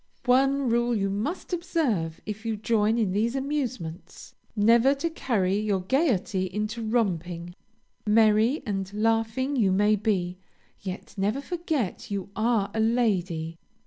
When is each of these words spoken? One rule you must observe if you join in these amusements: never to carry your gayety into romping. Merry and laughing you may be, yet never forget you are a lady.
One 0.25 0.67
rule 0.67 0.95
you 0.95 1.11
must 1.11 1.53
observe 1.53 2.21
if 2.25 2.43
you 2.43 2.57
join 2.57 2.97
in 2.97 3.11
these 3.11 3.35
amusements: 3.35 4.33
never 4.55 4.95
to 4.95 5.11
carry 5.11 5.59
your 5.59 5.81
gayety 5.81 6.45
into 6.51 6.81
romping. 6.81 7.53
Merry 8.07 8.63
and 8.65 8.91
laughing 8.95 9.55
you 9.55 9.71
may 9.71 9.95
be, 9.95 10.39
yet 10.79 11.13
never 11.19 11.39
forget 11.39 12.09
you 12.09 12.29
are 12.35 12.71
a 12.73 12.79
lady. 12.79 13.59